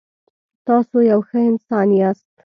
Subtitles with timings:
[0.67, 2.29] تاسو یو ښه انسان یاست.